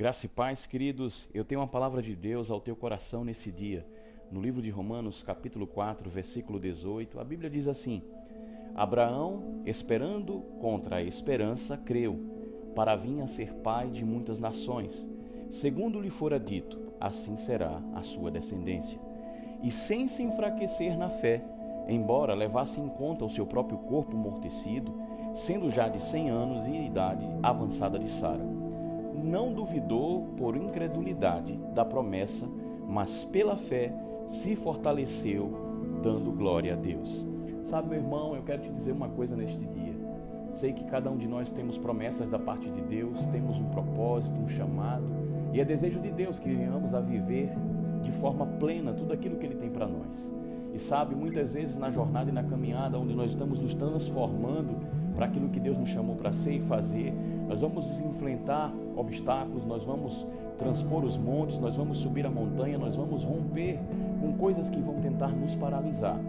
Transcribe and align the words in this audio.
Graça 0.00 0.24
e 0.24 0.30
paz, 0.30 0.64
queridos, 0.64 1.28
eu 1.34 1.44
tenho 1.44 1.60
uma 1.60 1.66
palavra 1.66 2.00
de 2.00 2.16
Deus 2.16 2.50
ao 2.50 2.58
teu 2.58 2.74
coração 2.74 3.22
nesse 3.22 3.52
dia. 3.52 3.86
No 4.32 4.40
livro 4.40 4.62
de 4.62 4.70
Romanos, 4.70 5.22
capítulo 5.22 5.66
4, 5.66 6.08
versículo 6.08 6.58
18, 6.58 7.20
a 7.20 7.22
Bíblia 7.22 7.50
diz 7.50 7.68
assim: 7.68 8.02
Abraão, 8.74 9.60
esperando 9.66 10.40
contra 10.58 10.96
a 10.96 11.02
esperança, 11.02 11.76
creu, 11.76 12.18
para 12.74 12.96
vir 12.96 13.20
a 13.20 13.26
ser 13.26 13.52
pai 13.56 13.90
de 13.90 14.02
muitas 14.02 14.40
nações. 14.40 15.06
Segundo 15.50 16.00
lhe 16.00 16.08
fora 16.08 16.40
dito, 16.40 16.78
assim 16.98 17.36
será 17.36 17.82
a 17.94 18.02
sua 18.02 18.30
descendência. 18.30 18.98
E 19.62 19.70
sem 19.70 20.08
se 20.08 20.22
enfraquecer 20.22 20.96
na 20.96 21.10
fé, 21.10 21.44
embora 21.86 22.32
levasse 22.32 22.80
em 22.80 22.88
conta 22.88 23.26
o 23.26 23.28
seu 23.28 23.44
próprio 23.44 23.76
corpo 23.76 24.16
amortecido, 24.16 24.94
sendo 25.34 25.70
já 25.70 25.90
de 25.90 26.00
cem 26.00 26.30
anos 26.30 26.66
e 26.66 26.86
idade 26.86 27.26
avançada 27.42 27.98
de 27.98 28.08
Sara 28.08 28.59
não 29.22 29.52
duvidou 29.52 30.28
por 30.36 30.56
incredulidade 30.56 31.56
da 31.74 31.84
promessa, 31.84 32.48
mas 32.88 33.24
pela 33.24 33.56
fé 33.56 33.92
se 34.26 34.56
fortaleceu, 34.56 35.50
dando 36.02 36.32
glória 36.32 36.74
a 36.74 36.76
Deus. 36.76 37.24
Sabe, 37.62 37.90
meu 37.90 37.98
irmão, 37.98 38.34
eu 38.34 38.42
quero 38.42 38.62
te 38.62 38.70
dizer 38.70 38.92
uma 38.92 39.08
coisa 39.08 39.36
neste 39.36 39.64
dia. 39.66 39.94
Sei 40.52 40.72
que 40.72 40.84
cada 40.84 41.10
um 41.10 41.16
de 41.16 41.28
nós 41.28 41.52
temos 41.52 41.78
promessas 41.78 42.28
da 42.28 42.38
parte 42.38 42.68
de 42.68 42.80
Deus, 42.80 43.26
temos 43.26 43.58
um 43.58 43.66
propósito, 43.66 44.40
um 44.40 44.48
chamado, 44.48 45.04
e 45.52 45.60
é 45.60 45.64
desejo 45.64 46.00
de 46.00 46.10
Deus 46.10 46.38
que 46.38 46.48
venhamos 46.48 46.94
a 46.94 47.00
viver 47.00 47.50
de 48.02 48.10
forma 48.12 48.46
plena 48.46 48.92
tudo 48.92 49.12
aquilo 49.12 49.36
que 49.36 49.46
Ele 49.46 49.56
tem 49.56 49.70
para 49.70 49.86
nós. 49.86 50.32
E 50.72 50.78
sabe, 50.78 51.14
muitas 51.14 51.52
vezes 51.52 51.76
na 51.76 51.90
jornada 51.90 52.30
e 52.30 52.32
na 52.32 52.42
caminhada 52.42 52.98
onde 52.98 53.14
nós 53.14 53.30
estamos 53.30 53.60
nos 53.60 53.74
transformando 53.74 54.76
para 55.14 55.26
aquilo 55.26 55.48
que 55.48 55.60
Deus 55.60 55.78
nos 55.78 55.88
chamou 55.88 56.16
para 56.16 56.32
ser 56.32 56.54
e 56.54 56.60
fazer, 56.60 57.12
nós 57.48 57.60
vamos 57.60 58.00
enfrentar 58.00 58.72
obstáculos, 58.96 59.64
nós 59.66 59.84
vamos 59.84 60.26
transpor 60.56 61.04
os 61.04 61.16
montes, 61.16 61.58
nós 61.58 61.76
vamos 61.76 61.98
subir 61.98 62.26
a 62.26 62.30
montanha, 62.30 62.78
nós 62.78 62.94
vamos 62.94 63.24
romper 63.24 63.78
com 64.20 64.32
coisas 64.34 64.68
que 64.68 64.80
vão 64.80 65.00
tentar 65.00 65.28
nos 65.28 65.56
paralisar. 65.56 66.20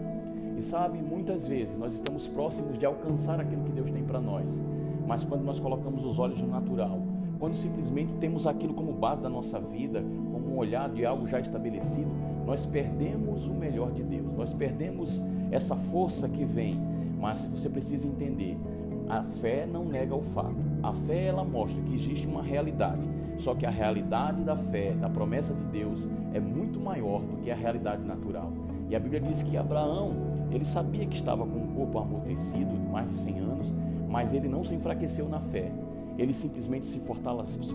E 0.56 0.62
sabe, 0.62 0.98
muitas 0.98 1.46
vezes 1.46 1.78
nós 1.78 1.94
estamos 1.94 2.28
próximos 2.28 2.78
de 2.78 2.86
alcançar 2.86 3.40
aquilo 3.40 3.62
que 3.64 3.72
Deus 3.72 3.90
tem 3.90 4.02
para 4.02 4.20
nós, 4.20 4.62
mas 5.06 5.24
quando 5.24 5.42
nós 5.42 5.58
colocamos 5.60 6.04
os 6.04 6.18
olhos 6.18 6.40
no 6.40 6.48
natural, 6.48 7.00
quando 7.38 7.56
simplesmente 7.56 8.14
temos 8.14 8.46
aquilo 8.46 8.72
como 8.72 8.92
base 8.92 9.20
da 9.20 9.28
nossa 9.28 9.58
vida, 9.58 10.02
como 10.32 10.54
um 10.54 10.58
olhar 10.58 10.88
de 10.88 11.04
algo 11.04 11.26
já 11.26 11.40
estabelecido, 11.40 12.10
nós 12.46 12.64
perdemos 12.64 13.48
o 13.48 13.52
melhor 13.52 13.90
de 13.90 14.02
Deus, 14.02 14.32
nós 14.36 14.52
perdemos 14.52 15.22
essa 15.50 15.74
força 15.76 16.28
que 16.28 16.44
vem. 16.44 16.80
Mas 17.20 17.44
você 17.46 17.68
precisa 17.68 18.06
entender 18.06 18.56
a 19.12 19.22
fé 19.22 19.66
não 19.70 19.84
nega 19.84 20.14
o 20.14 20.22
fato. 20.22 20.56
A 20.82 20.90
fé 20.90 21.26
ela 21.26 21.44
mostra 21.44 21.78
que 21.82 21.94
existe 21.94 22.26
uma 22.26 22.42
realidade. 22.42 23.06
Só 23.36 23.54
que 23.54 23.66
a 23.66 23.70
realidade 23.70 24.42
da 24.42 24.56
fé, 24.56 24.92
da 24.92 25.06
promessa 25.06 25.52
de 25.52 25.64
Deus, 25.64 26.08
é 26.32 26.40
muito 26.40 26.80
maior 26.80 27.20
do 27.20 27.36
que 27.36 27.50
a 27.50 27.54
realidade 27.54 28.02
natural. 28.02 28.50
E 28.88 28.96
a 28.96 28.98
Bíblia 28.98 29.20
diz 29.20 29.42
que 29.42 29.54
Abraão, 29.58 30.14
ele 30.50 30.64
sabia 30.64 31.04
que 31.04 31.14
estava 31.14 31.44
com 31.44 31.58
um 31.58 31.74
corpo 31.74 31.98
amortecido, 31.98 32.72
mais 32.90 33.06
de 33.10 33.16
100 33.16 33.38
anos, 33.38 33.74
mas 34.08 34.32
ele 34.32 34.48
não 34.48 34.64
se 34.64 34.74
enfraqueceu 34.74 35.28
na 35.28 35.40
fé. 35.40 35.70
Ele 36.16 36.32
simplesmente 36.32 36.86
se 36.86 36.98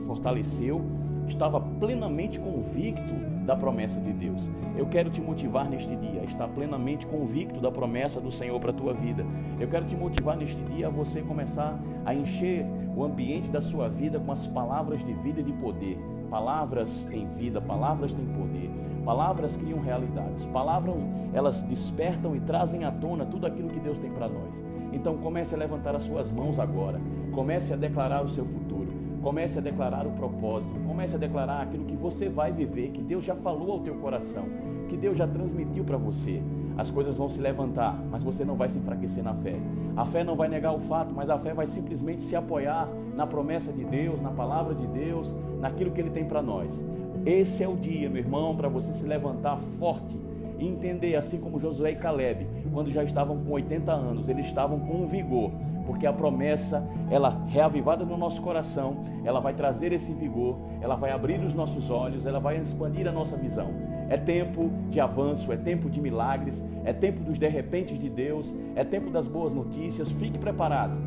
fortaleceu, 0.08 0.82
estava 1.28 1.60
plenamente 1.60 2.40
convicto 2.40 3.14
da 3.46 3.56
promessa 3.56 4.00
de 4.00 4.12
Deus. 4.12 4.50
Eu 4.76 4.86
quero 4.86 5.10
te 5.10 5.22
motivar 5.22 5.70
neste 5.70 5.96
dia 5.96 6.22
a 6.22 6.26
estar 6.26 6.48
plenamente 6.48 7.06
convicto 7.08 7.60
da 7.60 7.72
promessa 7.72 8.20
do 8.20 8.32
Senhor 8.32 8.60
para 8.60 8.72
a 8.72 8.74
tua 8.74 8.94
vida. 8.94 9.26
Eu 9.60 9.68
quero 9.68 9.86
te 9.86 9.96
motivar 9.96 10.36
neste 10.38 10.62
dia 10.64 10.88
a 10.88 10.90
você 10.90 11.22
começar 11.22 11.80
a 12.06 12.14
encher 12.14 12.66
o 12.96 13.04
ambiente 13.04 13.50
da 13.50 13.62
sua 13.62 13.88
vida 13.88 14.20
com 14.20 14.32
as 14.32 14.48
palavras 14.48 15.04
de 15.06 15.14
vida 15.14 15.42
e 15.42 15.44
de 15.44 15.54
poder. 15.54 15.98
Palavras 16.30 17.06
têm 17.06 17.26
vida, 17.36 17.62
palavras 17.62 18.12
têm 18.12 18.26
poder, 18.26 18.70
palavras 19.06 19.56
criam 19.56 19.80
realidades, 19.80 20.46
palavras 20.48 20.96
elas 21.34 21.62
despertam 21.62 22.36
e 22.36 22.40
trazem 22.42 22.84
à 22.84 22.92
tona 22.92 23.26
tudo 23.26 23.46
aquilo 23.46 23.70
que 23.70 23.80
Deus 23.80 23.98
tem 23.98 24.12
para 24.12 24.28
nós. 24.28 24.62
Então 24.92 25.18
comece 25.18 25.56
a 25.56 25.58
levantar 25.58 25.96
as 25.96 26.04
suas 26.04 26.32
mãos 26.32 26.60
agora, 26.60 27.00
comece 27.32 27.72
a 27.72 27.78
declarar 27.78 28.24
o 28.24 28.28
seu 28.28 28.46
futuro. 28.46 28.87
Comece 29.28 29.60
a 29.60 29.62
declarar 29.62 30.08
o 30.08 30.12
propósito, 30.12 30.74
comece 30.88 31.16
a 31.16 31.18
declarar 31.18 31.64
aquilo 31.64 31.84
que 31.84 31.98
você 31.98 32.30
vai 32.30 32.50
viver, 32.50 32.92
que 32.92 33.02
Deus 33.02 33.26
já 33.26 33.36
falou 33.36 33.74
ao 33.74 33.80
teu 33.82 33.96
coração, 33.96 34.46
que 34.88 34.96
Deus 34.96 35.18
já 35.18 35.28
transmitiu 35.28 35.84
para 35.84 35.98
você. 35.98 36.42
As 36.78 36.90
coisas 36.90 37.18
vão 37.18 37.28
se 37.28 37.42
levantar, 37.42 38.02
mas 38.10 38.24
você 38.24 38.46
não 38.46 38.56
vai 38.56 38.70
se 38.70 38.78
enfraquecer 38.78 39.22
na 39.22 39.34
fé. 39.34 39.58
A 39.98 40.06
fé 40.06 40.24
não 40.24 40.38
vai 40.38 40.48
negar 40.48 40.74
o 40.74 40.80
fato, 40.80 41.14
mas 41.14 41.30
a 41.30 41.38
fé 41.38 41.54
vai 41.54 41.68
simplesmente 41.68 42.22
se 42.22 42.38
apoiar 42.38 42.88
na 43.18 43.28
promessa 43.28 43.74
de 43.74 43.84
Deus, 43.84 44.22
na 44.22 44.32
palavra 44.32 44.74
de 44.74 44.88
Deus, 44.88 45.36
naquilo 45.60 45.92
que 45.92 46.00
Ele 46.00 46.10
tem 46.10 46.24
para 46.24 46.42
nós. 46.42 46.82
Esse 47.26 47.62
é 47.62 47.68
o 47.68 47.76
dia, 47.76 48.10
meu 48.10 48.22
irmão, 48.22 48.56
para 48.56 48.70
você 48.70 48.94
se 48.94 49.06
levantar 49.06 49.58
forte 49.78 50.18
e 50.60 50.68
entender, 50.68 51.16
assim 51.16 51.40
como 51.40 51.60
Josué 51.60 51.92
e 51.92 51.96
Caleb, 51.96 52.48
quando 52.74 52.92
já 52.92 53.04
estavam 53.04 53.38
com 53.38 53.52
80 53.52 53.92
anos, 53.92 54.28
eles 54.30 54.46
estavam 54.46 54.80
com 54.80 55.06
vigor, 55.06 55.52
porque 55.86 56.08
a 56.08 56.14
promessa, 56.14 56.88
ela 57.10 57.44
reavivada 57.48 58.04
no 58.04 58.18
nosso 58.18 58.42
coração, 58.42 58.98
ela 59.24 59.40
vai 59.40 59.54
trazer 59.54 59.94
esse 59.94 60.14
vigor, 60.14 60.58
ela 60.82 60.96
vai 60.96 61.12
abrir 61.12 61.40
os 61.40 61.54
nossos 61.54 61.90
olhos, 61.90 62.26
ela 62.26 62.40
vai 62.40 62.58
expandir 62.58 63.08
a 63.08 63.12
nossa 63.12 63.36
visão. 63.36 63.70
É 64.10 64.18
tempo 64.18 64.72
de 64.90 65.00
avanço, 65.00 65.52
é 65.52 65.58
tempo 65.58 65.90
de 65.90 66.02
milagres, 66.02 66.64
é 66.86 66.94
tempo 66.94 67.22
dos 67.24 67.38
de 67.38 67.48
repente 67.48 67.98
de 67.98 68.10
Deus, 68.10 68.56
é 68.76 68.84
tempo 68.84 69.12
das 69.12 69.28
boas 69.28 69.54
notícias. 69.54 70.10
Fique 70.10 70.38
preparado. 70.38 70.98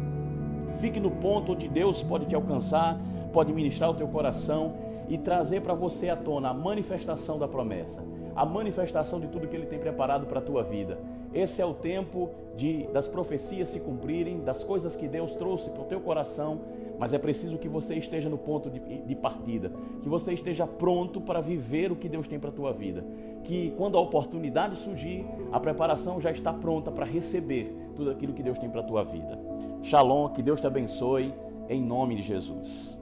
Fique 0.76 1.00
no 1.00 1.10
ponto 1.10 1.52
onde 1.52 1.66
Deus 1.66 2.02
pode 2.02 2.26
te 2.26 2.34
alcançar, 2.34 3.00
pode 3.32 3.52
ministrar 3.52 3.90
o 3.90 3.94
teu 3.94 4.06
coração 4.06 4.74
e 5.08 5.18
trazer 5.18 5.60
para 5.62 5.74
você 5.74 6.08
à 6.08 6.16
tona 6.16 6.50
a 6.50 6.54
manifestação 6.54 7.38
da 7.38 7.48
promessa 7.48 8.02
a 8.34 8.44
manifestação 8.44 9.20
de 9.20 9.28
tudo 9.28 9.48
que 9.48 9.56
Ele 9.56 9.66
tem 9.66 9.78
preparado 9.78 10.26
para 10.26 10.38
a 10.38 10.42
tua 10.42 10.62
vida. 10.62 10.98
Esse 11.32 11.62
é 11.62 11.66
o 11.66 11.74
tempo 11.74 12.30
de 12.56 12.88
das 12.88 13.06
profecias 13.06 13.68
se 13.68 13.80
cumprirem, 13.80 14.40
das 14.40 14.64
coisas 14.64 14.96
que 14.96 15.06
Deus 15.06 15.34
trouxe 15.34 15.70
para 15.70 15.82
o 15.82 15.86
teu 15.86 16.00
coração, 16.00 16.60
mas 16.98 17.14
é 17.14 17.18
preciso 17.18 17.56
que 17.56 17.68
você 17.68 17.94
esteja 17.94 18.28
no 18.28 18.36
ponto 18.36 18.68
de, 18.68 18.80
de 18.80 19.14
partida, 19.14 19.72
que 20.02 20.08
você 20.08 20.32
esteja 20.32 20.66
pronto 20.66 21.20
para 21.20 21.40
viver 21.40 21.90
o 21.90 21.96
que 21.96 22.08
Deus 22.08 22.28
tem 22.28 22.38
para 22.38 22.50
a 22.50 22.52
tua 22.52 22.72
vida. 22.72 23.04
Que 23.44 23.72
quando 23.76 23.96
a 23.96 24.00
oportunidade 24.00 24.76
surgir, 24.76 25.24
a 25.50 25.58
preparação 25.58 26.20
já 26.20 26.30
está 26.30 26.52
pronta 26.52 26.90
para 26.90 27.06
receber 27.06 27.74
tudo 27.96 28.10
aquilo 28.10 28.34
que 28.34 28.42
Deus 28.42 28.58
tem 28.58 28.68
para 28.68 28.80
a 28.80 28.84
tua 28.84 29.02
vida. 29.02 29.38
Shalom, 29.82 30.28
que 30.28 30.42
Deus 30.42 30.60
te 30.60 30.66
abençoe, 30.66 31.32
em 31.68 31.80
nome 31.80 32.16
de 32.16 32.22
Jesus. 32.22 32.99